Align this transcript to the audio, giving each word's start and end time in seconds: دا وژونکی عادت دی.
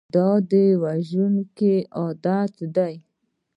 دا 0.13 0.27
وژونکی 0.83 1.73
عادت 1.99 2.53
دی. 2.75 2.93